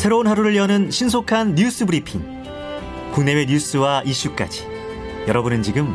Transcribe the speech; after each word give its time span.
새로운 0.00 0.26
하루를 0.26 0.56
여는 0.56 0.90
신속한 0.90 1.56
뉴스 1.56 1.84
브리핑. 1.84 2.22
국내외 3.12 3.44
뉴스와 3.44 4.02
이슈까지. 4.06 4.66
여러분은 5.28 5.62
지금 5.62 5.94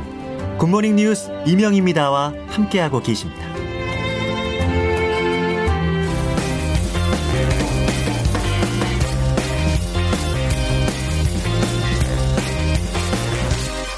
굿모닝 0.59 0.97
뉴스 0.97 1.31
이명입니다와 1.47 2.35
함께하고 2.49 3.01
계십니다. 3.01 3.43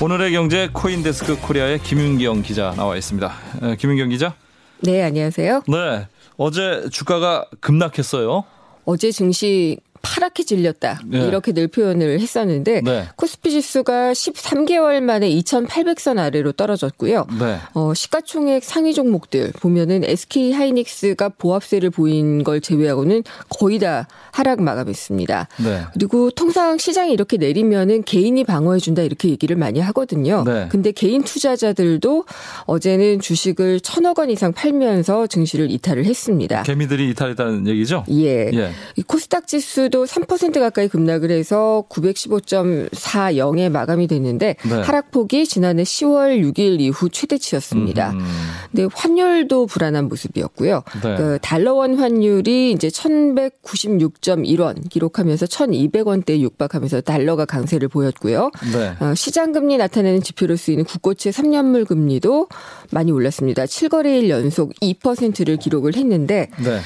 오늘의 0.02 0.32
경제 0.32 0.70
코인데스크 0.72 1.38
코리아의 1.42 1.80
김윤경 1.80 2.44
기자 2.44 2.74
나와 2.78 2.96
있습니다. 2.96 3.34
김윤경 3.78 4.08
기자. 4.08 4.36
네, 4.80 5.04
안녕하세요. 5.04 5.64
네. 5.68 6.08
어제 6.38 6.88
주가가 6.94 7.46
급락했어요. 7.60 8.46
어제 8.86 9.12
증시 9.12 9.78
파랗게 10.08 10.44
질렸다. 10.44 11.02
네. 11.06 11.28
이렇게 11.28 11.52
늘 11.52 11.68
표현을 11.68 12.20
했었는데 12.20 12.82
네. 12.82 13.08
코스피 13.18 13.52
지수가 13.52 14.14
13개월 14.14 15.02
만에 15.02 15.30
2,800선 15.30 16.18
아래로 16.18 16.54
떨어졌고요. 16.54 17.28
네. 17.40 17.58
어, 17.74 17.94
시가총액 17.94 18.64
상위 18.64 18.94
종목들 18.94 19.52
보면은 19.60 20.04
SK 20.06 20.54
하이닉스가 20.54 21.30
보합세를 21.30 21.90
보인 21.90 22.44
걸 22.44 22.62
제외하고는 22.62 23.24
거의 23.50 23.80
다 23.80 24.08
하락 24.32 24.62
마감했습니다. 24.62 25.48
네. 25.64 25.82
그리고 25.94 26.32
통상 26.32 26.78
시장이 26.78 27.12
이렇게 27.12 27.38
내리면은 27.38 28.04
개인이 28.04 28.42
방어해 28.44 28.80
준다 28.80 29.02
이렇게 29.02 29.30
얘기를 29.30 29.56
많이 29.56 29.80
하거든요. 29.80 30.44
네. 30.46 30.68
근데 30.70 30.92
개인 30.92 31.24
투자자들도 31.24 32.26
어제는 32.66 33.20
주식을 33.20 33.82
천억 33.82 34.20
원 34.20 34.30
이상 34.30 34.54
팔면서 34.54 35.28
증시를 35.28 35.70
이탈을 35.72 36.06
했습니다. 36.06 36.64
개미들이 36.64 37.10
이탈했다는 37.10 37.68
얘기죠? 37.68 38.06
예. 38.12 38.50
예. 38.54 38.72
이 38.96 39.02
코스닥 39.02 39.48
지수도 39.48 39.97
오늘도 39.98 40.06
3% 40.06 40.60
가까이 40.60 40.88
급락을 40.88 41.32
해서 41.32 41.84
915.40에 41.90 43.70
마감이 43.70 44.08
됐는데 44.08 44.56
네. 44.64 44.82
하락폭이 44.82 45.48
지난해 45.48 45.84
10월 45.84 46.42
6일 46.42 46.80
이후 46.80 47.10
최대치였습니다. 47.10 48.12
음. 48.12 48.26
근데 48.72 48.88
환율도 48.94 49.66
불안한 49.66 50.08
모습이었고요. 50.08 50.84
네. 51.02 51.16
그 51.16 51.40
달러원 51.42 51.96
환율이 51.96 52.72
이제 52.72 52.90
1,196.1원 52.90 54.90
기록하면서 54.90 55.48
1,200원대에 55.48 56.40
육박하면서 56.42 57.02
달러가 57.02 57.46
강세를 57.46 57.88
보였고요. 57.88 58.52
네. 58.74 58.94
어, 59.00 59.16
시장 59.16 59.52
금리 59.52 59.78
나타내는 59.78 60.22
지표로 60.22 60.56
쓰이는 60.56 60.84
국고채 60.84 61.32
3년물 61.32 61.88
금리도 61.88 62.48
많이 62.92 63.12
올랐습니다. 63.12 63.66
7거래일 63.66 64.30
연속 64.30 64.74
2%를 64.82 65.58
기록을 65.58 65.96
했는데 65.96 66.50
네. 66.64 66.80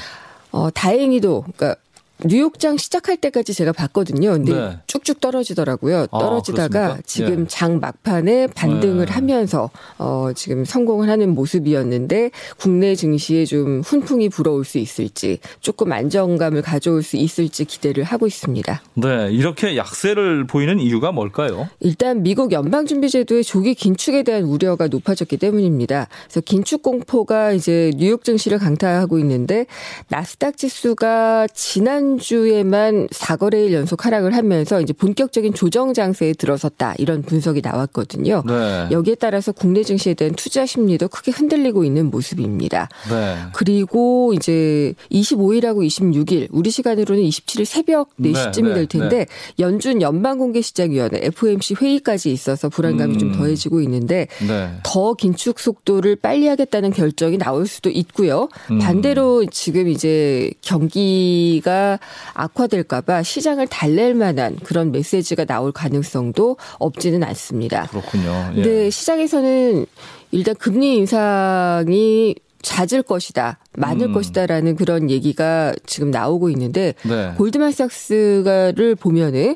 어, 0.52 0.70
다행히도 0.70 1.46
그러니까 1.56 1.81
뉴욕장 2.25 2.77
시작할 2.77 3.17
때까지 3.17 3.53
제가 3.53 3.72
봤거든요. 3.72 4.31
근데 4.31 4.53
네. 4.53 4.77
쭉쭉 4.88 5.22
떨어지더라고요. 5.22 6.08
아, 6.11 6.19
떨어지다가 6.19 6.86
아, 6.86 6.97
지금 7.05 7.41
예. 7.41 7.45
장 7.47 7.80
막판에 7.80 8.47
반등을 8.47 9.05
네. 9.05 9.11
하면서 9.11 9.69
어 9.97 10.31
지금 10.36 10.66
성공을 10.66 11.09
하는 11.09 11.33
모습이었는데 11.33 12.31
국내 12.58 12.95
증시에 12.95 13.45
좀 13.45 13.81
훈풍이 13.81 14.30
불어올 14.30 14.66
수 14.66 14.78
있을지 14.78 15.39
조금 15.59 15.91
안정감을 15.91 16.61
가져올 16.61 17.03
수 17.03 17.17
있을지 17.17 17.66
기대를 17.66 18.03
하고 18.03 18.28
있습니다. 18.28 18.81
네, 18.95 19.30
이렇게 19.31 19.78
약세를 19.78 20.45
보이는 20.47 20.80
이유가 20.80 21.11
뭘까요? 21.11 21.69
일단 21.80 22.23
미국 22.23 22.52
연방준비제도의 22.52 23.44
조기 23.44 23.73
긴축에 23.73 24.23
대한 24.23 24.44
우려가 24.44 24.88
높아졌기 24.88 25.38
때문입니다. 25.38 26.08
그래서 26.25 26.41
긴축 26.41 26.83
공포가 26.83 27.52
이제 27.52 27.91
뉴욕 27.95 28.23
증시를 28.23 28.59
강타하고 28.59 29.17
있는데 29.19 29.66
나스닥 30.09 30.58
지수가 30.58 31.47
지난 31.53 32.11
지난주에만 32.17 33.08
4거래일 33.08 33.72
연속 33.73 34.06
하락을 34.06 34.36
하면서 34.36 34.81
이제 34.81 34.94
본격적인 34.94 35.54
조정 35.54 35.94
장세에 35.94 36.34
들어섰다 36.34 36.96
이런 36.97 37.22
분석이 37.22 37.62
나왔거든요. 37.63 38.44
네. 38.46 38.88
여기에 38.91 39.16
따라서 39.16 39.52
국내 39.52 39.84
증시에 39.84 40.13
대한 40.13 40.35
투자 40.35 40.66
심리도 40.66 41.08
크게 41.08 41.31
흔들리고 41.31 41.84
있는 41.84 42.09
모습입니다. 42.09 42.90
네. 43.09 43.38
그리고 43.53 44.34
이제 44.34 44.94
25일하고 45.12 45.85
26일 45.85 46.47
우리 46.52 46.72
시간으로는 46.72 47.24
27일 47.24 47.66
새벽 47.66 48.09
4시쯤이 48.19 48.69
네. 48.69 48.74
될 48.74 48.85
텐데 48.88 49.18
네. 49.18 49.25
연준 49.59 50.02
연방 50.02 50.38
공개 50.38 50.62
시장 50.62 50.91
위원회 50.91 51.19
FOMC 51.22 51.75
회의까지 51.75 52.31
있어서 52.31 52.69
불안감이 52.69 53.14
음. 53.14 53.19
좀 53.19 53.31
더해지고 53.34 53.81
있는데 53.81 54.28
네. 54.47 54.72
더 54.84 55.14
긴축 55.14 55.59
속도를 55.59 56.16
빨리 56.16 56.47
하겠다는 56.47 56.91
결정이 56.91 57.38
나올 57.38 57.68
수도 57.68 57.90
있고요. 57.90 58.50
음. 58.72 58.80
반대로 58.80 59.46
지금 59.46 59.88
이제 59.88 60.52
경기가 60.62 62.00
악화될까봐 62.34 63.23
시장을 63.23 63.67
달랠 63.67 64.13
만한 64.13 64.57
그런 64.63 64.91
메시지가 64.91 65.45
나올 65.45 65.72
가능성도 65.72 66.57
없지는 66.79 67.23
않습니다. 67.23 67.88
그렇군요. 67.88 68.51
예. 68.51 68.56
근데 68.56 68.89
시장에서는 68.89 69.85
일단 70.31 70.56
금리 70.56 70.97
인상이 70.97 72.35
잦을 72.61 73.03
것이다, 73.03 73.59
많을 73.73 74.07
음. 74.07 74.13
것이다라는 74.13 74.75
그런 74.75 75.09
얘기가 75.09 75.73
지금 75.85 76.11
나오고 76.11 76.50
있는데 76.51 76.94
네. 77.03 77.34
골드만삭스가를 77.38 78.95
보면은 78.95 79.56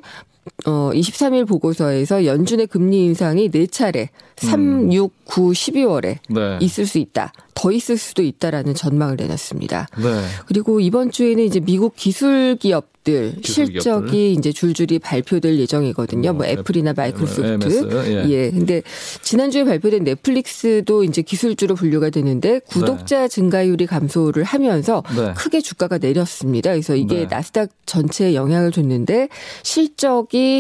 어 0.65 0.91
23일 0.93 1.47
보고서에서 1.47 2.25
연준의 2.25 2.67
금리 2.67 3.05
인상이 3.05 3.49
4차례 3.49 4.09
3, 4.37 4.91
6, 4.91 5.25
9, 5.25 5.51
12월에 5.51 6.17
네. 6.29 6.57
있을 6.59 6.85
수 6.85 6.97
있다. 6.97 7.31
더 7.53 7.71
있을 7.71 7.97
수도 7.97 8.23
있다라는 8.23 8.73
전망을 8.73 9.15
내놨습니다. 9.15 9.87
네. 9.97 10.21
그리고 10.47 10.79
이번 10.79 11.11
주에는 11.11 11.43
이제 11.43 11.59
미국 11.59 11.95
기술 11.95 12.57
기업 12.59 12.95
기업들 13.05 13.35
실적이 13.43 14.33
이제 14.33 14.51
줄줄이 14.51 14.99
발표될 14.99 15.57
예정이거든요. 15.59 16.33
뭐, 16.33 16.43
뭐 16.43 16.45
애플이나 16.45 16.93
마이크로소프트. 16.93 18.07
예. 18.07 18.29
예. 18.29 18.51
근데 18.51 18.81
지난주에 19.21 19.63
발표된 19.63 20.03
넷플릭스도 20.03 21.03
이제 21.03 21.21
기술주로 21.21 21.75
분류가 21.75 22.09
되는데 22.09 22.59
구독자 22.67 23.21
네. 23.21 23.27
증가율이 23.27 23.85
감소를 23.85 24.43
하면서 24.43 25.03
네. 25.15 25.33
크게 25.37 25.61
주가가 25.61 25.99
내렸습니다. 25.99 26.71
그래서 26.71 26.95
이게 26.95 27.19
네. 27.19 27.27
나스닥 27.29 27.69
전체에 27.85 28.33
영향을 28.33 28.71
줬는데 28.71 29.29
실적이 29.63 30.54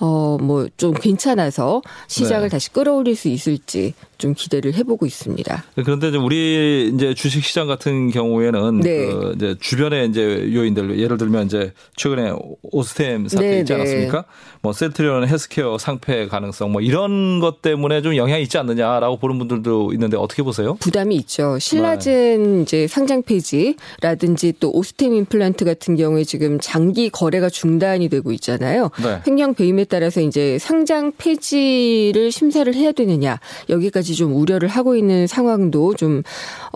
어 0.00 0.36
뭐 0.40 0.68
좀 0.76 0.92
괜찮아서 0.94 1.82
시장을 2.08 2.44
네. 2.44 2.48
다시 2.50 2.70
끌어올릴 2.72 3.16
수 3.16 3.28
있을지 3.28 3.94
좀 4.18 4.34
기대를 4.34 4.74
해보고 4.74 5.06
있습니다. 5.06 5.64
그런데 5.76 6.08
이제 6.08 6.18
우리 6.18 6.90
이제 6.92 7.14
주식 7.14 7.44
시장 7.44 7.68
같은 7.68 8.10
경우에는 8.10 8.80
네. 8.80 9.06
그 9.06 9.32
이제 9.36 9.56
주변에 9.60 10.04
이제 10.06 10.50
요인들 10.52 10.98
예를 10.98 11.16
들면 11.16 11.46
이제 11.46 11.72
최근에 11.96 12.32
오스템 12.62 13.28
사태 13.28 13.46
네, 13.46 13.58
있지 13.60 13.72
네. 13.72 13.80
않았습니까? 13.80 14.18
네. 14.22 14.26
뭐 14.60 14.72
셀트리온 14.72 15.28
헬스케어 15.28 15.78
상패 15.78 16.26
가능성 16.26 16.72
뭐 16.72 16.80
이런 16.80 17.38
것 17.38 17.62
때문에 17.62 18.02
좀 18.02 18.16
영향이 18.16 18.42
있지 18.42 18.58
않느냐라고 18.58 19.18
보는 19.18 19.38
분들도 19.38 19.92
있는데 19.92 20.16
어떻게 20.16 20.42
보세요? 20.42 20.74
부담이 20.80 21.14
있죠. 21.16 21.58
신라젠 21.60 22.56
네. 22.56 22.62
이제 22.62 22.86
상장 22.88 23.22
폐지라든지 23.22 24.54
또 24.58 24.72
오스템 24.72 25.14
임플란트 25.14 25.64
같은 25.64 25.94
경우에 25.94 26.24
지금 26.24 26.58
장기 26.60 27.08
거래가 27.08 27.48
중단이 27.48 28.08
되고 28.08 28.32
있잖아요. 28.32 28.90
네. 29.00 29.22
횡령 29.26 29.54
배임에 29.54 29.84
따라서 29.84 30.20
이제 30.20 30.58
상장 30.58 31.12
폐지를 31.16 32.32
심사를 32.32 32.72
해야 32.74 32.90
되느냐 32.90 33.38
여기까지 33.68 34.07
좀 34.14 34.34
우려를 34.34 34.68
하고 34.68 34.96
있는 34.96 35.26
상황도 35.26 35.94
좀 35.94 36.22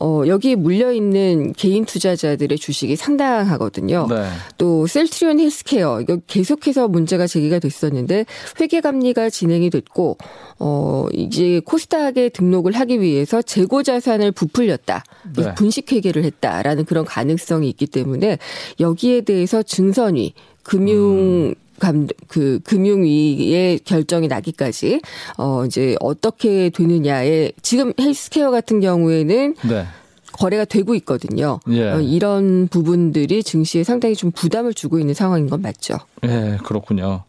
어, 0.01 0.23
여기에 0.27 0.57
물려 0.57 0.93
있는 0.93 1.53
개인 1.53 1.85
투자자들의 1.85 2.59
주식이 2.59 2.97
상당하거든요. 2.97 4.07
네. 4.09 4.25
또 4.59 4.87
셀트리온 4.87 5.41
헬스케어 5.41 6.01
이거 6.01 6.19
계속해서 6.27 6.89
문제가 6.89 7.27
제기가 7.27 7.59
됐었는데 7.59 8.27
회계 8.61 8.81
감리가 8.81 9.31
진행이 9.31 9.71
됐고 9.71 10.19
어 10.59 11.07
이제 11.13 11.61
코스닥에 11.65 12.29
등록을 12.31 12.73
하기 12.73 13.01
위해서 13.01 13.43
재고 13.43 13.83
자산을 13.83 14.33
부풀렸다. 14.33 15.05
네. 15.37 15.55
분식 15.55 15.93
회계를 15.93 16.25
했다라는 16.25 16.85
그런 16.85 17.05
가능성이 17.05 17.69
있기 17.71 17.87
때문에 17.87 18.39
여기에 18.81 19.23
대해서 19.23 19.63
증선위 19.63 20.35
금융 20.63 21.51
음. 21.51 21.55
감, 21.83 22.07
그, 22.29 22.61
금융위의 22.63 23.81
결정이 23.81 24.29
나기까지, 24.29 25.01
어, 25.37 25.65
이제 25.67 25.97
어떻게 25.99 26.71
되느냐에, 26.71 27.51
지금 27.61 27.93
헬스케어 27.99 28.53
같은 28.53 28.79
경우에는, 28.79 29.57
네. 29.69 29.87
거래가 30.31 30.65
되고 30.65 30.95
있거든요. 30.95 31.59
예. 31.71 31.91
어, 31.91 32.01
이런 32.01 32.69
부분들이 32.69 33.43
증시에 33.43 33.83
상당히 33.83 34.15
좀 34.15 34.31
부담을 34.31 34.75
주고 34.75 35.01
있는 35.01 35.13
상황인 35.13 35.51
건 35.51 35.61
맞죠. 35.61 35.99
예, 36.25 36.59
그렇군요. 36.63 37.25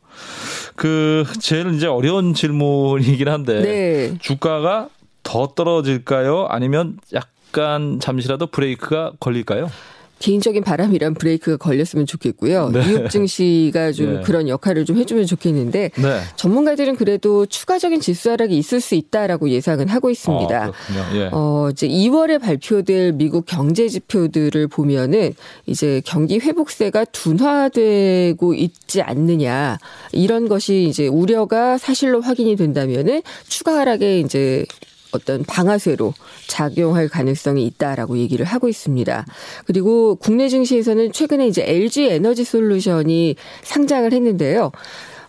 그 0.76 1.26
제일 1.40 1.74
이제 1.74 1.88
어려운 1.88 2.36
질문이긴 2.36 3.28
한데 3.28 3.62
네. 3.62 4.18
주가가 4.20 4.90
더 5.24 5.48
떨어질까요? 5.48 6.46
아니면 6.48 7.00
약간 7.14 8.00
잠시라도 8.00 8.48
브레이크가 8.48 9.14
걸릴까요? 9.20 9.70
개인적인 10.24 10.64
바람이란 10.64 11.16
브레이크가 11.16 11.58
걸렸으면 11.58 12.06
좋겠고요. 12.06 12.70
네. 12.70 12.88
뉴욕 12.88 13.10
증시가 13.10 13.92
좀 13.92 14.16
네. 14.16 14.22
그런 14.22 14.48
역할을 14.48 14.86
좀 14.86 14.98
해주면 14.98 15.26
좋겠는데 15.26 15.92
네. 15.94 16.20
전문가들은 16.38 16.96
그래도 16.96 17.46
추가적인 17.46 18.00
지수 18.00 18.32
하락이 18.32 18.58
있을 18.58 18.80
수 18.80 18.96
있다라고 18.96 19.50
예상은 19.50 19.90
하고 19.90 20.10
있습니다. 20.10 20.64
아, 20.66 21.16
예. 21.16 21.30
어, 21.34 21.68
이제 21.74 21.90
2월에 21.90 22.40
발표될 22.42 23.12
미국 23.14 23.46
경제 23.46 23.90
지표들을 23.90 24.66
보면은 24.70 25.34
이제 25.66 26.02
경기 26.06 26.40
회복세가 26.40 27.04
둔화되고 27.06 28.54
있지 28.54 29.02
않느냐 29.02 29.78
이런 30.14 30.48
것이 30.48 30.84
이제 30.84 31.06
우려가 31.08 31.78
사실로 31.78 32.22
확인이 32.22 32.56
된다면은 32.56 33.24
추가 33.50 33.78
하락에 33.78 34.22
이제 34.22 34.66
어떤 35.14 35.44
방아쇠로 35.44 36.14
작용할 36.48 37.08
가능성이 37.08 37.66
있다라고 37.68 38.18
얘기를 38.18 38.46
하고 38.46 38.68
있습니다. 38.68 39.26
그리고 39.66 40.16
국내 40.16 40.50
증시에서는 40.50 41.12
최근에 41.12 41.48
이제 41.48 41.64
LG 41.66 42.10
에너지 42.10 42.44
솔루션이 42.44 43.36
상장을 43.64 44.12
했는데요. 44.12 44.72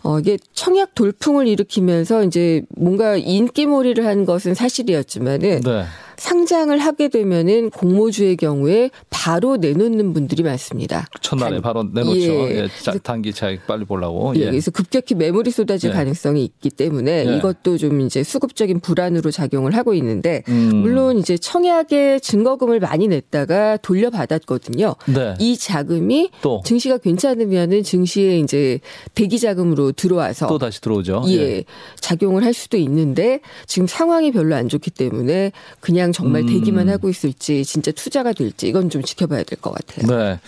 어, 0.02 0.18
이게 0.18 0.38
청약 0.52 0.94
돌풍을 0.94 1.48
일으키면서 1.48 2.24
이제 2.24 2.62
뭔가 2.76 3.16
인기몰이를 3.16 4.06
한 4.06 4.26
것은 4.26 4.54
사실이었지만은 4.54 5.60
네. 5.62 5.84
상장을 6.16 6.76
하게 6.78 7.08
되면은 7.08 7.70
공모주의 7.70 8.36
경우에 8.36 8.90
바로 9.10 9.56
내놓는 9.56 10.12
분들이 10.12 10.42
많습니다. 10.42 11.06
첫날에 11.20 11.54
단, 11.54 11.62
바로 11.62 11.84
내놓죠. 11.84 12.20
예. 12.20 12.64
예. 12.64 12.98
단기 13.02 13.32
차익 13.32 13.66
빨리 13.66 13.84
보려고. 13.84 14.34
예. 14.36 14.40
예. 14.40 14.44
그래서 14.46 14.70
급격히 14.70 15.14
매물이 15.14 15.50
쏟아질 15.50 15.90
예. 15.90 15.94
가능성이 15.94 16.44
있기 16.44 16.70
때문에 16.70 17.26
예. 17.26 17.36
이것도 17.36 17.78
좀 17.78 18.00
이제 18.00 18.22
수급적인 18.22 18.80
불안으로 18.80 19.30
작용을 19.30 19.74
하고 19.74 19.94
있는데 19.94 20.42
음. 20.48 20.76
물론 20.76 21.18
이제 21.18 21.36
청약에 21.36 22.20
증거금을 22.20 22.80
많이 22.80 23.08
냈다가 23.08 23.78
돌려받았거든요. 23.78 24.94
네. 25.06 25.34
이 25.38 25.56
자금이 25.56 26.30
또. 26.42 26.62
증시가 26.64 26.98
괜찮으면은 26.98 27.82
증시에 27.82 28.38
이제 28.38 28.80
대기 29.14 29.38
자금으로 29.38 29.92
들어와서 29.92 30.46
또 30.46 30.58
다시 30.58 30.80
들어오죠. 30.80 31.24
예. 31.28 31.32
예. 31.32 31.64
작용을 32.00 32.44
할 32.44 32.52
수도 32.52 32.76
있는데 32.76 33.40
지금 33.66 33.86
상황이 33.86 34.32
별로 34.32 34.54
안 34.54 34.68
좋기 34.68 34.90
때문에 34.90 35.52
그냥 35.80 36.03
정말 36.12 36.42
음. 36.42 36.46
대기만 36.46 36.88
하고 36.88 37.08
있을지 37.08 37.64
진짜 37.64 37.90
투자가 37.92 38.32
될지 38.32 38.68
이건 38.68 38.90
좀 38.90 39.02
지켜봐야 39.02 39.42
될 39.44 39.58
것 39.60 39.72
같아요. 39.72 40.06
네. 40.06 40.40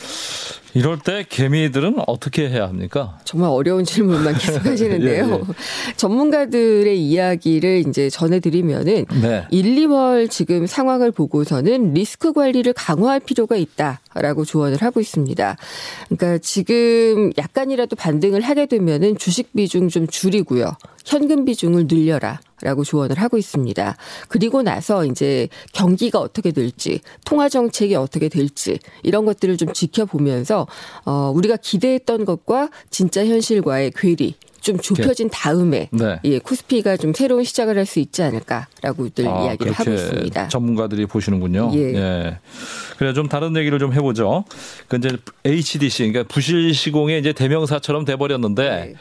이럴 0.75 0.99
때 0.99 1.25
개미들은 1.27 1.97
어떻게 2.07 2.51
해야 2.51 2.65
합니까? 2.65 3.19
정말 3.25 3.49
어려운 3.49 3.85
질문만 3.85 4.35
계속 4.39 4.67
하시는데요. 4.67 5.25
예, 5.25 5.33
예. 5.33 5.41
전문가들의 5.97 7.01
이야기를 7.03 7.85
이제 7.89 8.11
전해드리면은 8.11 9.07
네. 9.23 9.47
1, 9.51 9.75
2월 9.87 10.29
지금 10.31 10.67
상황을 10.67 11.13
보고서는 11.13 11.95
리스크 11.95 12.33
관리를 12.35 12.75
강화할 12.75 13.21
필요가 13.21 13.57
있다라고 13.57 14.45
조언을 14.45 14.83
하고 14.83 15.01
있습니다. 15.01 15.57
그러니까 16.09 16.39
지금 16.43 17.33
약간이라도 17.39 17.97
반등을 17.97 18.43
하게 18.43 18.67
되면은 18.67 19.17
주식 19.17 19.55
비중 19.55 19.89
좀 19.89 20.07
줄이고요. 20.07 20.77
현금 21.07 21.45
비중을 21.47 21.87
늘려라. 21.89 22.41
라고 22.63 22.85
조언을 22.85 23.19
하고 23.19 23.37
있습니다. 23.37 23.97
그리고 24.29 24.63
나서 24.63 25.05
이제 25.05 25.49
경기가 25.73 26.21
어떻게 26.21 26.53
될지, 26.53 27.01
통화 27.25 27.49
정책이 27.49 27.95
어떻게 27.97 28.29
될지, 28.29 28.79
이런 29.03 29.25
것들을 29.27 29.57
좀 29.57 29.73
지켜보면서, 29.73 30.67
어, 31.05 31.33
우리가 31.35 31.57
기대했던 31.57 32.25
것과 32.25 32.71
진짜 32.91 33.27
현실과의 33.27 33.93
괴리, 33.95 34.35
좀 34.67 34.79
좁혀진 34.79 35.31
다음에 35.31 35.89
네. 35.93 36.19
예, 36.25 36.39
코스피가 36.41 36.97
좀 36.97 37.13
새로운 37.15 37.45
시작을 37.45 37.77
할 37.79 37.87
수 37.87 38.01
있지 38.01 38.21
않을까라고들 38.25 39.29
아, 39.29 39.45
이야기를 39.45 39.71
하고 39.73 39.93
있습니다. 39.93 40.49
전문가들이 40.49 41.07
보시는군요. 41.07 41.71
예. 41.75 41.95
예. 41.95 42.39
그래 42.99 43.13
좀 43.13 43.29
다른 43.29 43.57
얘기를 43.57 43.79
좀 43.79 43.93
해보죠. 43.93 44.45
그 44.89 44.97
이제 44.97 45.17
HDC 45.45 46.11
그러니까 46.11 46.25
부실 46.33 46.75
시공의 46.75 47.21
이제 47.21 47.33
대명사처럼 47.33 48.05
돼버렸는데 48.05 48.63
네. 48.69 48.95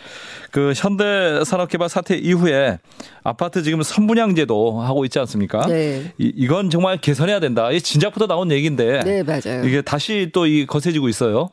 그 0.51 0.73
현대 0.75 1.43
산업개발 1.43 1.89
사태 1.89 2.15
이후에 2.15 2.77
아파트 3.23 3.63
지금 3.63 3.81
선분양제도 3.81 4.81
하고 4.81 5.03
있지 5.05 5.17
않습니까? 5.19 5.65
네. 5.65 6.13
이, 6.19 6.31
이건 6.35 6.69
정말 6.69 6.97
개선해야 6.97 7.39
된다. 7.39 7.71
이 7.71 7.81
진작부터 7.81 8.27
나온 8.27 8.51
얘기인데. 8.51 8.99
네 9.03 9.23
맞아요. 9.23 9.65
이게 9.65 9.81
다시 9.81 10.29
또 10.31 10.45
이 10.45 10.67
거세지고 10.67 11.09
있어요. 11.09 11.49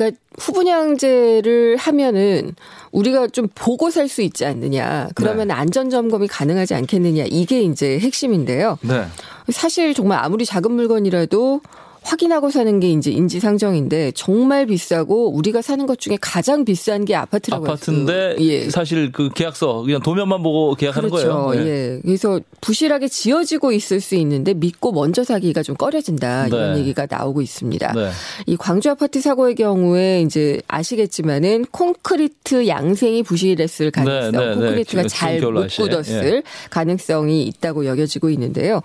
그러니까 0.00 0.18
후분양제를 0.38 1.76
하면은 1.76 2.54
우리가 2.90 3.28
좀 3.28 3.48
보고 3.54 3.90
살 3.90 4.08
수 4.08 4.22
있지 4.22 4.46
않느냐. 4.46 5.08
그러면 5.14 5.48
네. 5.48 5.54
안전 5.54 5.90
점검이 5.90 6.26
가능하지 6.26 6.74
않겠느냐. 6.74 7.24
이게 7.28 7.60
이제 7.60 7.98
핵심인데요. 8.00 8.78
네. 8.80 9.04
사실 9.50 9.92
정말 9.92 10.18
아무리 10.24 10.46
작은 10.46 10.72
물건이라도 10.72 11.60
확인하고 12.02 12.50
사는 12.50 12.80
게 12.80 12.90
이제 12.90 13.10
인지상정인데 13.10 14.12
정말 14.14 14.66
비싸고 14.66 15.34
우리가 15.34 15.62
사는 15.62 15.86
것 15.86 15.98
중에 15.98 16.16
가장 16.20 16.64
비싼 16.64 17.04
게 17.04 17.14
아파트라고 17.14 17.66
아파트인데 17.66 18.36
예. 18.40 18.70
사실 18.70 19.12
그 19.12 19.30
계약서 19.34 19.82
그냥 19.82 20.00
도면만 20.00 20.42
보고 20.42 20.74
계약하는 20.74 21.10
그렇죠. 21.10 21.28
거예요. 21.28 21.64
예. 21.64 21.70
예. 21.70 22.00
그래서 22.02 22.40
부실하게 22.60 23.08
지어지고 23.08 23.72
있을 23.72 24.00
수 24.00 24.14
있는데 24.16 24.54
믿고 24.54 24.92
먼저 24.92 25.24
사기가 25.24 25.62
좀 25.62 25.76
꺼려진다 25.76 26.48
이런 26.48 26.74
네. 26.74 26.80
얘기가 26.80 27.06
나오고 27.08 27.42
있습니다. 27.42 27.92
네. 27.92 28.10
이 28.46 28.56
광주 28.56 28.90
아파트 28.90 29.20
사고의 29.20 29.54
경우에 29.54 30.22
이제 30.22 30.60
아시겠지만은 30.68 31.66
콘크리트 31.70 32.66
양생이 32.66 33.22
부실했을 33.22 33.90
가능성, 33.90 34.30
네, 34.32 34.38
네, 34.38 34.46
네. 34.48 34.54
콘크리트가 34.54 35.04
잘 35.04 35.40
못 35.40 35.68
굳었을 35.68 36.36
예. 36.36 36.42
가능성이 36.70 37.44
있다고 37.44 37.86
여겨지고 37.86 38.30
있는데요. 38.30 38.82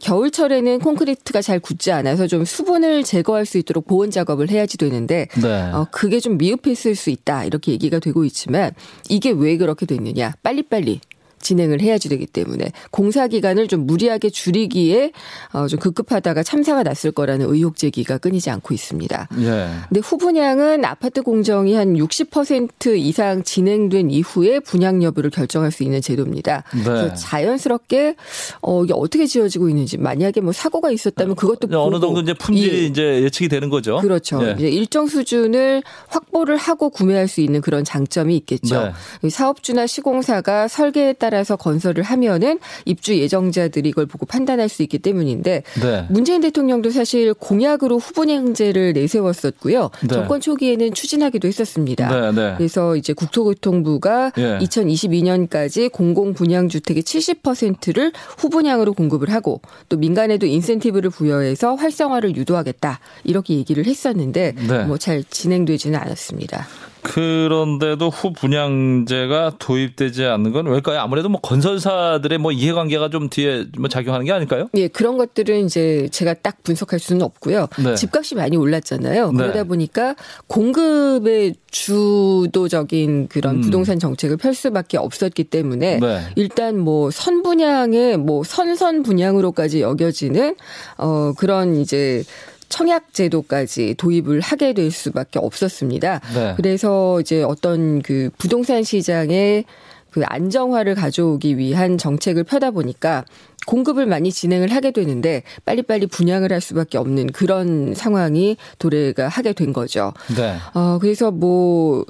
겨울철에는 0.00 0.80
콘크리트가 0.80 1.42
잘 1.42 1.60
굳지 1.60 1.92
않아서 1.92 2.26
좀 2.26 2.44
수분을 2.58 3.04
제거할 3.04 3.46
수 3.46 3.56
있도록 3.58 3.86
보온 3.86 4.10
작업을 4.10 4.50
해야지 4.50 4.78
되는데 4.78 5.28
네. 5.40 5.70
어, 5.70 5.86
그게 5.92 6.18
좀 6.18 6.38
미흡했을 6.38 6.96
수 6.96 7.10
있다 7.10 7.44
이렇게 7.44 7.70
얘기가 7.70 8.00
되고 8.00 8.24
있지만 8.24 8.72
이게 9.08 9.30
왜 9.30 9.56
그렇게 9.56 9.86
됐느냐 9.86 10.34
빨리빨리 10.42 11.00
진행을 11.40 11.80
해야지 11.80 12.08
되기 12.08 12.26
때문에 12.26 12.72
공사 12.90 13.28
기간을 13.28 13.68
좀 13.68 13.86
무리하게 13.86 14.30
줄이기에 14.30 15.12
어, 15.52 15.66
좀 15.66 15.78
급급하다가 15.78 16.42
참사가 16.42 16.82
났을 16.82 17.12
거라는 17.12 17.46
의혹 17.48 17.76
제기가 17.76 18.18
끊이지 18.18 18.50
않고 18.50 18.74
있습니다. 18.74 19.28
예. 19.40 19.68
근데 19.88 20.00
후분양은 20.00 20.84
아파트 20.84 21.22
공정이 21.22 21.74
한 21.74 21.94
60% 21.94 22.96
이상 22.98 23.42
진행된 23.42 24.10
이후에 24.10 24.60
분양 24.60 25.02
여부를 25.02 25.30
결정할 25.30 25.70
수 25.70 25.82
있는 25.82 26.00
제도입니다. 26.00 26.64
네. 26.74 26.82
그래서 26.82 27.14
자연스럽게 27.14 28.16
어, 28.62 28.84
이게 28.84 28.92
어떻게 28.96 29.26
지어지고 29.26 29.68
있는지 29.68 29.98
만약에 29.98 30.40
뭐 30.40 30.52
사고가 30.52 30.90
있었다면 30.90 31.36
그것도 31.36 31.68
어느 31.80 31.96
보고 31.96 32.00
정도 32.00 32.20
이제 32.20 32.34
품질이 32.34 32.82
예. 32.82 32.86
이제 32.86 33.22
예측이 33.22 33.48
되는 33.48 33.68
거죠. 33.68 33.98
그렇죠. 33.98 34.40
예. 34.46 34.54
이제 34.58 34.68
일정 34.68 35.06
수준을 35.06 35.82
확보를 36.08 36.56
하고 36.56 36.90
구매할 36.90 37.28
수 37.28 37.40
있는 37.40 37.60
그런 37.60 37.84
장점이 37.84 38.36
있겠죠. 38.38 38.92
네. 39.22 39.28
사업주나 39.28 39.86
시공사가 39.86 40.68
설계에 40.68 41.12
따라 41.12 41.27
따라서 41.28 41.56
건설을 41.56 42.02
하면은 42.04 42.58
입주 42.86 43.14
예정자들이 43.18 43.90
이걸 43.90 44.06
보고 44.06 44.24
판단할 44.24 44.70
수 44.70 44.82
있기 44.82 44.98
때문인데 44.98 45.62
네. 45.82 46.06
문재인 46.08 46.40
대통령도 46.40 46.88
사실 46.88 47.34
공약으로 47.34 47.98
후분양제를 47.98 48.94
내세웠었고요. 48.94 49.90
네. 50.00 50.08
정권 50.08 50.40
초기에는 50.40 50.94
추진하기도 50.94 51.46
했었습니다. 51.46 52.08
네, 52.08 52.32
네. 52.32 52.54
그래서 52.56 52.96
이제 52.96 53.12
국토교통부가 53.12 54.32
예. 54.38 54.58
2022년까지 54.62 55.92
공공 55.92 56.32
분양 56.32 56.70
주택의 56.70 57.02
70%를 57.02 58.12
후분양으로 58.38 58.94
공급을 58.94 59.30
하고 59.30 59.60
또 59.90 59.98
민간에도 59.98 60.46
인센티브를 60.46 61.10
부여해서 61.10 61.74
활성화를 61.74 62.36
유도하겠다 62.36 63.00
이렇게 63.24 63.54
얘기를 63.54 63.84
했었는데 63.84 64.54
네. 64.66 64.84
뭐잘 64.84 65.24
진행되지는 65.24 65.98
않았습니다. 65.98 66.66
그런데도 67.02 68.08
후 68.08 68.32
분양제가 68.32 69.56
도입되지 69.58 70.24
않는 70.24 70.52
건 70.52 70.66
왜일까요? 70.66 71.00
아무래도 71.00 71.28
뭐 71.28 71.40
건설사들의 71.40 72.38
뭐 72.38 72.52
이해관계가 72.52 73.10
좀 73.10 73.28
뒤에 73.28 73.66
뭐 73.78 73.88
작용하는 73.88 74.26
게 74.26 74.32
아닐까요? 74.32 74.68
예, 74.74 74.88
그런 74.88 75.16
것들은 75.16 75.64
이제 75.66 76.08
제가 76.10 76.34
딱 76.34 76.62
분석할 76.62 76.98
수는 76.98 77.22
없고요. 77.22 77.68
네. 77.82 77.94
집값이 77.94 78.34
많이 78.34 78.56
올랐잖아요. 78.56 79.32
네. 79.32 79.36
그러다 79.36 79.64
보니까 79.64 80.16
공급의 80.46 81.54
주도적인 81.70 83.28
그런 83.28 83.56
음. 83.56 83.60
부동산 83.60 83.98
정책을 83.98 84.36
펼 84.36 84.54
수밖에 84.54 84.98
없었기 84.98 85.44
때문에 85.44 85.98
네. 86.00 86.20
일단 86.36 86.78
뭐 86.78 87.10
선분양의 87.10 88.18
뭐 88.18 88.44
선선 88.44 89.02
분양으로까지 89.02 89.80
여겨지는 89.80 90.56
어 90.96 91.32
그런 91.36 91.76
이제 91.76 92.24
청약 92.68 93.12
제도까지 93.14 93.94
도입을 93.96 94.40
하게 94.40 94.72
될 94.72 94.90
수밖에 94.90 95.38
없었습니다. 95.38 96.20
네. 96.34 96.54
그래서 96.56 97.20
이제 97.20 97.42
어떤 97.42 98.02
그 98.02 98.30
부동산 98.38 98.82
시장의 98.82 99.64
그 100.10 100.22
안정화를 100.24 100.94
가져오기 100.94 101.58
위한 101.58 101.98
정책을 101.98 102.44
펴다 102.44 102.70
보니까 102.70 103.24
공급을 103.66 104.06
많이 104.06 104.32
진행을 104.32 104.72
하게 104.72 104.90
되는데 104.90 105.42
빨리빨리 105.66 106.06
분양을 106.06 106.52
할 106.52 106.60
수밖에 106.60 106.96
없는 106.96 107.28
그런 107.28 107.94
상황이 107.94 108.56
도래가 108.78 109.28
하게 109.28 109.52
된 109.52 109.72
거죠. 109.72 110.14
네. 110.34 110.56
어, 110.72 110.98
그래서 110.98 111.30
뭐 111.30 112.06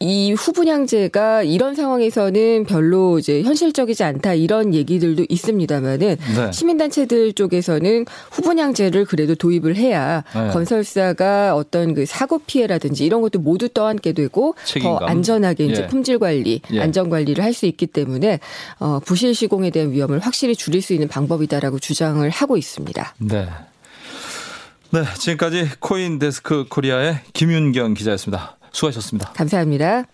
이 0.00 0.32
후분양제가 0.32 1.42
이런 1.42 1.74
상황에서는 1.74 2.64
별로 2.64 3.18
이제 3.18 3.42
현실적이지 3.42 4.04
않다 4.04 4.34
이런 4.34 4.72
얘기들도 4.72 5.26
있습니다만은 5.28 6.16
네. 6.36 6.52
시민단체들 6.52 7.32
쪽에서는 7.32 8.06
후분양제를 8.30 9.04
그래도 9.04 9.34
도입을 9.34 9.76
해야 9.76 10.22
네. 10.34 10.48
건설사가 10.48 11.54
어떤 11.56 11.94
그 11.94 12.06
사고 12.06 12.38
피해라든지 12.38 13.04
이런 13.04 13.20
것도 13.20 13.40
모두 13.40 13.68
떠안게 13.68 14.12
되고 14.12 14.54
책임감. 14.64 14.98
더 15.00 15.04
안전하게 15.06 15.66
이제 15.66 15.82
예. 15.82 15.86
품질 15.88 16.18
관리, 16.18 16.60
예. 16.72 16.80
안전 16.80 17.10
관리를 17.10 17.44
할 17.44 17.58
수 17.58 17.66
있기 17.66 17.88
때문에 17.88 18.38
어, 18.78 19.00
부실 19.00 19.34
시공에 19.34 19.70
대한 19.70 19.90
위험을 19.90 20.20
확실히 20.20 20.54
줄일 20.54 20.80
수 20.80 20.92
있는 20.92 21.08
방법이다라고 21.08 21.80
주장을 21.80 22.28
하고 22.30 22.56
있습니다. 22.56 23.14
네. 23.18 23.48
네, 24.90 25.02
지금까지 25.18 25.68
코인 25.80 26.20
데스크 26.20 26.66
코리아의 26.68 27.18
김윤경 27.32 27.94
기자였습니다. 27.94 28.57
수고하셨습니다. 28.78 29.32
감사합니다. 29.32 30.04